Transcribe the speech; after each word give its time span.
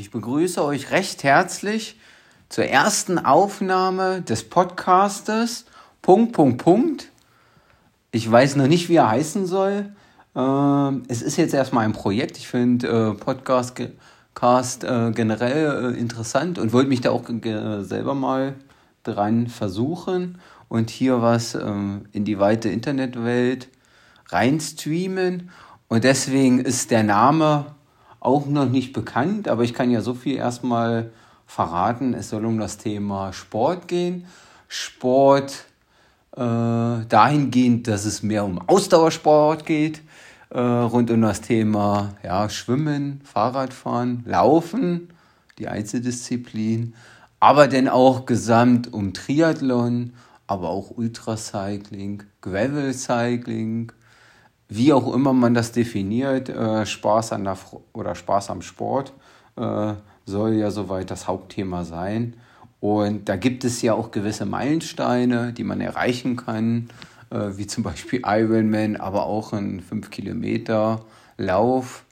Ich 0.00 0.10
begrüße 0.10 0.64
euch 0.64 0.92
recht 0.92 1.24
herzlich 1.24 2.00
zur 2.48 2.64
ersten 2.64 3.18
Aufnahme 3.18 4.22
des 4.22 4.48
Podcastes. 4.48 5.66
Punkt, 6.00 6.32
Punkt, 6.32 6.56
Punkt. 6.56 7.10
Ich 8.10 8.28
weiß 8.32 8.56
noch 8.56 8.66
nicht, 8.66 8.88
wie 8.88 8.94
er 8.94 9.10
heißen 9.10 9.44
soll. 9.44 9.94
Ähm, 10.34 11.02
es 11.08 11.20
ist 11.20 11.36
jetzt 11.36 11.52
erstmal 11.52 11.84
ein 11.84 11.92
Projekt. 11.92 12.38
Ich 12.38 12.48
finde 12.48 12.88
äh, 12.88 13.14
Podcast 13.14 13.74
Cast, 14.32 14.84
äh, 14.84 15.12
generell 15.14 15.92
äh, 15.94 15.98
interessant 15.98 16.58
und 16.58 16.72
wollte 16.72 16.88
mich 16.88 17.02
da 17.02 17.10
auch 17.10 17.24
selber 17.80 18.14
mal 18.14 18.54
dran 19.02 19.48
versuchen 19.48 20.38
und 20.70 20.88
hier 20.88 21.20
was 21.20 21.54
ähm, 21.54 22.06
in 22.12 22.24
die 22.24 22.38
weite 22.38 22.70
Internetwelt 22.70 23.68
reinstreamen. 24.30 25.50
Und 25.88 26.04
deswegen 26.04 26.58
ist 26.58 26.90
der 26.90 27.02
Name 27.02 27.66
auch 28.20 28.46
noch 28.46 28.68
nicht 28.68 28.92
bekannt, 28.92 29.48
aber 29.48 29.64
ich 29.64 29.74
kann 29.74 29.90
ja 29.90 30.02
so 30.02 30.14
viel 30.14 30.36
erstmal 30.36 31.10
verraten. 31.46 32.14
Es 32.14 32.28
soll 32.28 32.44
um 32.44 32.58
das 32.58 32.78
Thema 32.78 33.32
Sport 33.32 33.88
gehen. 33.88 34.26
Sport 34.68 35.64
äh, 36.36 36.38
dahingehend, 36.38 37.88
dass 37.88 38.04
es 38.04 38.22
mehr 38.22 38.44
um 38.44 38.60
Ausdauersport 38.68 39.66
geht, 39.66 40.02
äh, 40.50 40.60
rund 40.60 41.10
um 41.10 41.22
das 41.22 41.40
Thema 41.40 42.14
ja, 42.22 42.48
Schwimmen, 42.48 43.20
Fahrradfahren, 43.24 44.22
Laufen, 44.26 45.08
die 45.58 45.66
Einzeldisziplin, 45.66 46.94
aber 47.40 47.66
dann 47.66 47.88
auch 47.88 48.26
gesamt 48.26 48.92
um 48.92 49.12
Triathlon, 49.12 50.12
aber 50.46 50.68
auch 50.68 50.90
Ultracycling, 50.90 52.22
Gravel 52.42 52.92
Cycling, 52.94 53.92
wie 54.70 54.92
auch 54.92 55.12
immer 55.12 55.32
man 55.32 55.52
das 55.52 55.72
definiert, 55.72 56.48
äh, 56.48 56.86
Spaß 56.86 57.32
an 57.32 57.44
der 57.44 57.58
oder 57.92 58.14
Spaß 58.14 58.50
am 58.50 58.62
Sport 58.62 59.12
äh, 59.56 59.94
soll 60.24 60.54
ja 60.54 60.70
soweit 60.70 61.10
das 61.10 61.26
Hauptthema 61.26 61.84
sein. 61.84 62.34
Und 62.78 63.28
da 63.28 63.36
gibt 63.36 63.64
es 63.64 63.82
ja 63.82 63.92
auch 63.92 64.12
gewisse 64.12 64.46
Meilensteine, 64.46 65.52
die 65.52 65.64
man 65.64 65.80
erreichen 65.80 66.36
kann, 66.36 66.88
äh, 67.30 67.50
wie 67.56 67.66
zum 67.66 67.82
Beispiel 67.82 68.22
Ironman, 68.24 68.96
aber 68.96 69.26
auch 69.26 69.52
ein 69.52 69.80
5 69.80 70.08
Kilometer 70.10 71.00
Lauf, 71.36 72.04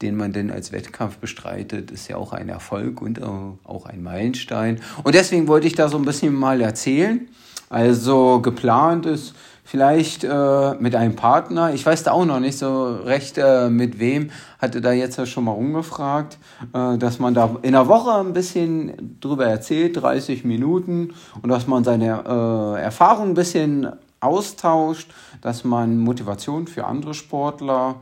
den 0.00 0.16
man 0.16 0.32
denn 0.32 0.50
als 0.50 0.70
Wettkampf 0.72 1.18
bestreitet, 1.18 1.90
ist 1.90 2.08
ja 2.08 2.16
auch 2.16 2.32
ein 2.32 2.48
Erfolg 2.48 3.02
und 3.02 3.22
auch 3.22 3.86
ein 3.86 4.02
Meilenstein. 4.02 4.80
Und 5.02 5.14
deswegen 5.14 5.48
wollte 5.48 5.66
ich 5.66 5.74
da 5.74 5.88
so 5.88 5.96
ein 5.96 6.04
bisschen 6.04 6.34
mal 6.34 6.60
erzählen. 6.60 7.26
Also 7.70 8.40
geplant 8.42 9.06
ist 9.06 9.34
vielleicht 9.66 10.22
äh, 10.22 10.74
mit 10.78 10.94
einem 10.94 11.16
Partner. 11.16 11.74
Ich 11.74 11.84
weiß 11.84 12.04
da 12.04 12.12
auch 12.12 12.24
noch 12.24 12.38
nicht 12.38 12.56
so 12.56 12.86
recht 12.86 13.36
äh, 13.36 13.68
mit 13.68 13.98
wem. 13.98 14.30
Hatte 14.60 14.80
da 14.80 14.92
jetzt 14.92 15.28
schon 15.28 15.44
mal 15.44 15.50
rumgefragt, 15.50 16.38
äh, 16.72 16.96
dass 16.96 17.18
man 17.18 17.34
da 17.34 17.56
in 17.62 17.72
der 17.72 17.88
Woche 17.88 18.12
ein 18.12 18.32
bisschen 18.32 19.18
drüber 19.20 19.46
erzählt, 19.46 20.00
30 20.00 20.44
Minuten, 20.44 21.14
und 21.42 21.48
dass 21.50 21.66
man 21.66 21.82
seine 21.82 22.22
äh, 22.24 22.80
Erfahrungen 22.80 23.32
ein 23.32 23.34
bisschen 23.34 23.88
austauscht, 24.20 25.12
dass 25.42 25.64
man 25.64 25.98
Motivation 25.98 26.68
für 26.68 26.86
andere 26.86 27.14
Sportler, 27.14 27.96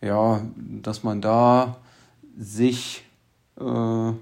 ja, 0.00 0.40
dass 0.56 1.04
man 1.04 1.20
da 1.20 1.76
sich 2.38 3.04
äh, 3.60 4.12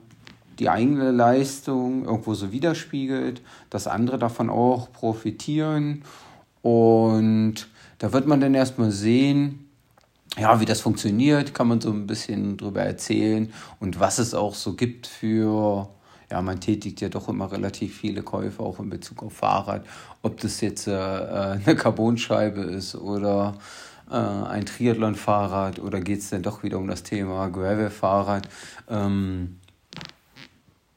die 0.58 0.69
eigene 0.69 1.12
Leistung 1.12 2.04
irgendwo 2.04 2.34
so 2.34 2.50
widerspiegelt, 2.50 3.42
dass 3.70 3.86
andere 3.86 4.19
davon 4.19 4.50
auch 4.50 4.92
profitieren 4.92 6.02
und 6.62 7.69
da 7.98 8.12
wird 8.12 8.27
man 8.27 8.41
dann 8.41 8.55
erstmal 8.55 8.91
sehen, 8.91 9.70
ja, 10.39 10.61
wie 10.61 10.64
das 10.64 10.80
funktioniert, 10.80 11.55
kann 11.55 11.69
man 11.69 11.80
so 11.80 11.91
ein 11.91 12.06
bisschen 12.06 12.56
drüber 12.56 12.83
erzählen. 12.83 13.53
Und 13.80 14.00
was 14.00 14.19
es 14.19 14.34
auch 14.34 14.55
so 14.55 14.75
gibt 14.75 15.06
für, 15.06 15.88
ja, 16.31 16.41
man 16.41 16.61
tätigt 16.61 17.00
ja 17.00 17.08
doch 17.08 17.28
immer 17.28 17.50
relativ 17.50 17.98
viele 17.98 18.22
Käufe 18.22 18.62
auch 18.62 18.78
in 18.78 18.91
Bezug 18.91 19.22
auf 19.22 19.33
Fahrrad, 19.33 19.84
ob 20.22 20.41
das 20.41 20.61
jetzt 20.61 20.86
äh, 20.86 20.92
eine 20.92 21.75
Carbonscheibe 21.76 22.60
ist 22.60 22.94
oder 22.94 23.59
äh, 24.10 24.15
ein 24.15 24.66
Triathlon-Fahrrad 24.66 25.81
oder 25.81 26.00
geht 26.00 26.20
es 26.20 26.31
denn 26.31 26.43
doch 26.43 26.62
wieder 26.62 26.78
um 26.78 26.87
das 26.87 27.03
Thema 27.03 27.49
Gravel-Fahrrad, 27.49 28.49
ähm, 28.88 29.59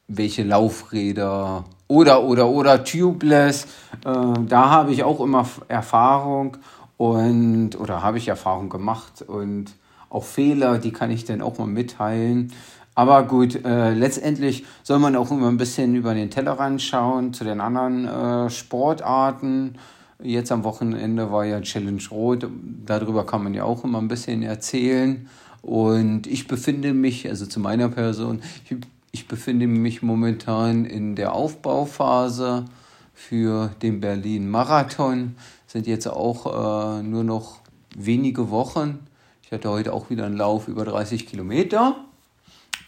welche 0.06 0.44
Laufräder 0.44 1.64
oder, 1.88 2.22
oder, 2.22 2.48
oder 2.48 2.84
Tubeless. 2.84 3.66
Äh, 4.04 4.34
da 4.46 4.70
habe 4.70 4.92
ich 4.92 5.04
auch 5.04 5.20
immer 5.20 5.46
Erfahrung 5.68 6.56
und, 6.96 7.78
oder 7.78 8.02
habe 8.02 8.18
ich 8.18 8.28
Erfahrung 8.28 8.68
gemacht 8.68 9.22
und 9.26 9.66
auch 10.10 10.24
Fehler, 10.24 10.78
die 10.78 10.92
kann 10.92 11.10
ich 11.10 11.24
dann 11.24 11.42
auch 11.42 11.58
mal 11.58 11.66
mitteilen. 11.66 12.52
Aber 12.94 13.24
gut, 13.24 13.64
äh, 13.64 13.92
letztendlich 13.92 14.64
soll 14.84 15.00
man 15.00 15.16
auch 15.16 15.30
immer 15.32 15.48
ein 15.48 15.56
bisschen 15.56 15.96
über 15.96 16.14
den 16.14 16.30
Tellerrand 16.30 16.80
schauen 16.80 17.32
zu 17.32 17.42
den 17.42 17.60
anderen 17.60 18.06
äh, 18.06 18.50
Sportarten. 18.50 19.74
Jetzt 20.22 20.52
am 20.52 20.62
Wochenende 20.62 21.32
war 21.32 21.44
ja 21.44 21.60
Challenge 21.60 22.02
Rot, 22.12 22.46
darüber 22.86 23.26
kann 23.26 23.42
man 23.42 23.52
ja 23.52 23.64
auch 23.64 23.82
immer 23.82 24.00
ein 24.00 24.06
bisschen 24.06 24.42
erzählen. 24.44 25.28
Und 25.62 26.28
ich 26.28 26.46
befinde 26.46 26.94
mich, 26.94 27.28
also 27.28 27.46
zu 27.46 27.58
meiner 27.58 27.88
Person, 27.88 28.42
ich 28.70 28.76
ich 29.14 29.28
befinde 29.28 29.68
mich 29.68 30.02
momentan 30.02 30.84
in 30.84 31.14
der 31.14 31.34
Aufbauphase 31.34 32.64
für 33.14 33.70
den 33.80 34.00
Berlin-Marathon. 34.00 35.36
Sind 35.66 35.86
jetzt 35.86 36.06
auch 36.06 36.98
äh, 36.98 37.02
nur 37.02 37.24
noch 37.24 37.60
wenige 37.96 38.50
Wochen. 38.50 39.06
Ich 39.42 39.52
hatte 39.52 39.70
heute 39.70 39.92
auch 39.92 40.10
wieder 40.10 40.26
einen 40.26 40.36
Lauf 40.36 40.68
über 40.68 40.84
30 40.84 41.26
Kilometer 41.26 41.96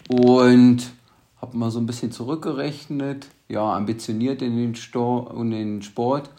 und 0.08 0.92
habe 1.40 1.56
mal 1.56 1.70
so 1.70 1.78
ein 1.78 1.86
bisschen 1.86 2.12
zurückgerechnet. 2.12 3.28
Ja, 3.48 3.74
ambitioniert 3.74 4.42
in 4.42 4.56
den, 4.56 4.74
Stor 4.74 5.34
in 5.34 5.50
den 5.50 5.82
Sport 5.82 6.30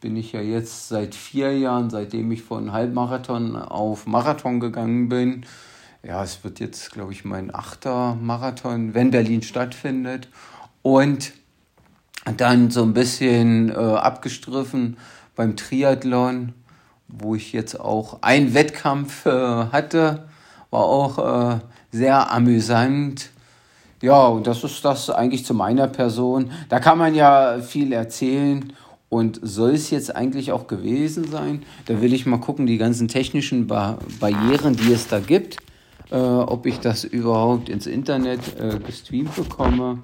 bin 0.00 0.16
ich 0.16 0.32
ja 0.32 0.40
jetzt 0.40 0.88
seit 0.88 1.14
vier 1.14 1.56
Jahren, 1.58 1.88
seitdem 1.90 2.30
ich 2.32 2.42
von 2.42 2.72
Halbmarathon 2.72 3.56
auf 3.56 4.06
Marathon 4.06 4.60
gegangen 4.60 5.08
bin 5.08 5.44
ja, 6.04 6.22
es 6.22 6.44
wird 6.44 6.60
jetzt, 6.60 6.92
glaube 6.92 7.12
ich, 7.12 7.24
mein 7.24 7.54
achter 7.54 8.14
Marathon, 8.14 8.94
wenn 8.94 9.10
Berlin 9.10 9.42
stattfindet. 9.42 10.28
Und 10.82 11.32
dann 12.36 12.70
so 12.70 12.82
ein 12.82 12.94
bisschen 12.94 13.70
äh, 13.70 13.74
abgestriffen 13.74 14.96
beim 15.36 15.56
Triathlon, 15.56 16.52
wo 17.08 17.34
ich 17.34 17.52
jetzt 17.52 17.78
auch 17.78 18.18
einen 18.22 18.54
Wettkampf 18.54 19.26
äh, 19.26 19.30
hatte, 19.30 20.24
war 20.70 20.84
auch 20.84 21.18
äh, 21.18 21.58
sehr 21.92 22.32
amüsant. 22.32 23.30
Ja, 24.00 24.26
und 24.26 24.46
das 24.46 24.64
ist 24.64 24.84
das 24.84 25.10
eigentlich 25.10 25.44
zu 25.44 25.54
meiner 25.54 25.86
Person. 25.86 26.50
Da 26.68 26.80
kann 26.80 26.98
man 26.98 27.14
ja 27.14 27.60
viel 27.60 27.92
erzählen 27.92 28.72
und 29.08 29.38
soll 29.42 29.72
es 29.72 29.90
jetzt 29.90 30.14
eigentlich 30.14 30.52
auch 30.52 30.66
gewesen 30.66 31.30
sein. 31.30 31.62
Da 31.86 32.00
will 32.00 32.12
ich 32.12 32.26
mal 32.26 32.38
gucken, 32.38 32.66
die 32.66 32.78
ganzen 32.78 33.08
technischen 33.08 33.66
ba 33.66 33.98
Barrieren, 34.18 34.76
die 34.76 34.92
es 34.92 35.08
da 35.08 35.20
gibt 35.20 35.58
äh, 36.10 36.16
ob 36.16 36.66
ich 36.66 36.80
das 36.80 37.04
überhaupt 37.04 37.68
ins 37.68 37.86
Internet 37.86 38.40
äh, 38.58 38.78
gestreamt 38.78 39.34
bekomme. 39.34 39.98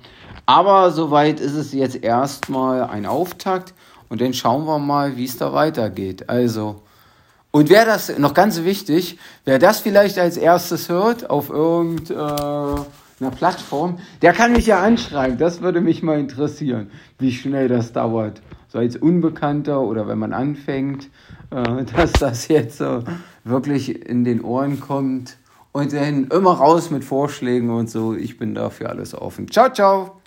Aber 0.46 0.90
soweit 0.90 1.40
ist 1.40 1.54
es 1.54 1.72
jetzt 1.72 2.02
erstmal 2.02 2.84
ein 2.84 3.06
Auftakt 3.06 3.74
und 4.08 4.20
dann 4.20 4.34
schauen 4.34 4.64
wir 4.66 4.78
mal, 4.78 5.16
wie 5.16 5.24
es 5.24 5.36
da 5.36 5.52
weitergeht. 5.52 6.28
Also, 6.28 6.82
und 7.52 7.68
wer 7.68 7.84
das, 7.84 8.16
noch 8.18 8.34
ganz 8.34 8.62
wichtig, 8.64 9.18
wer 9.44 9.58
das 9.58 9.80
vielleicht 9.80 10.18
als 10.18 10.36
erstes 10.36 10.88
hört 10.88 11.30
auf 11.30 11.50
irgendeiner 11.50 12.86
äh, 13.20 13.30
Plattform, 13.30 13.98
der 14.22 14.32
kann 14.32 14.52
mich 14.52 14.66
ja 14.66 14.82
anschreiben. 14.82 15.38
Das 15.38 15.60
würde 15.60 15.80
mich 15.80 16.02
mal 16.02 16.18
interessieren, 16.18 16.90
wie 17.18 17.32
schnell 17.32 17.68
das 17.68 17.92
dauert. 17.92 18.40
So 18.68 18.78
als 18.78 18.96
Unbekannter 18.96 19.80
oder 19.80 20.06
wenn 20.08 20.18
man 20.18 20.32
anfängt, 20.32 21.08
äh, 21.50 21.84
dass 21.96 22.12
das 22.12 22.48
jetzt 22.48 22.80
äh, 22.80 23.00
wirklich 23.44 24.06
in 24.06 24.24
den 24.24 24.42
Ohren 24.42 24.80
kommt 24.80 25.36
und 25.72 25.92
dann 25.92 26.24
immer 26.28 26.52
raus 26.52 26.90
mit 26.90 27.04
Vorschlägen 27.04 27.70
und 27.70 27.90
so. 27.90 28.14
Ich 28.14 28.38
bin 28.38 28.54
dafür 28.54 28.90
alles 28.90 29.14
offen. 29.14 29.50
Ciao, 29.50 29.72
ciao. 29.72 30.19